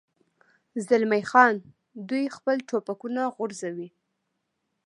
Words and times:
زلمی 0.87 1.23
خان: 1.31 1.55
دوی 2.09 2.25
خپل 2.37 2.57
ټوپکونه 2.69 3.21
غورځوي. 3.35 3.87